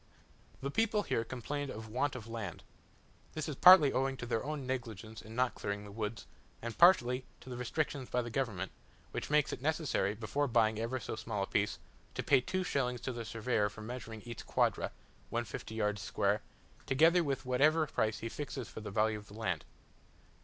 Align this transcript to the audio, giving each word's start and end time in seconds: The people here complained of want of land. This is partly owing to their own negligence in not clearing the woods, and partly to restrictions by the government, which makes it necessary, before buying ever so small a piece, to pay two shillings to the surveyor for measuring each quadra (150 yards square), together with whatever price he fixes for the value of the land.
The 0.61 0.71
people 0.71 1.03
here 1.03 1.23
complained 1.23 1.69
of 1.69 1.87
want 1.87 2.15
of 2.15 2.25
land. 2.25 2.63
This 3.33 3.47
is 3.47 3.55
partly 3.55 3.93
owing 3.93 4.17
to 4.17 4.25
their 4.25 4.43
own 4.43 4.65
negligence 4.65 5.21
in 5.21 5.35
not 5.35 5.53
clearing 5.53 5.83
the 5.83 5.91
woods, 5.91 6.25
and 6.59 6.75
partly 6.75 7.23
to 7.41 7.55
restrictions 7.55 8.09
by 8.09 8.23
the 8.23 8.31
government, 8.31 8.71
which 9.11 9.29
makes 9.29 9.53
it 9.53 9.61
necessary, 9.61 10.15
before 10.15 10.47
buying 10.47 10.79
ever 10.79 10.99
so 10.99 11.15
small 11.15 11.43
a 11.43 11.45
piece, 11.45 11.77
to 12.15 12.23
pay 12.23 12.41
two 12.41 12.63
shillings 12.63 13.01
to 13.01 13.13
the 13.13 13.23
surveyor 13.23 13.69
for 13.69 13.81
measuring 13.81 14.23
each 14.25 14.47
quadra 14.47 14.85
(150 15.29 15.75
yards 15.75 16.01
square), 16.01 16.41
together 16.87 17.23
with 17.23 17.45
whatever 17.45 17.85
price 17.85 18.21
he 18.21 18.27
fixes 18.27 18.67
for 18.67 18.81
the 18.81 18.89
value 18.89 19.19
of 19.19 19.27
the 19.27 19.35
land. 19.35 19.65